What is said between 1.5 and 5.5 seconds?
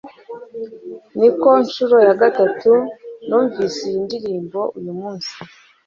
nshuro ya gatatu numvise iyi ndirimbo uyu munsi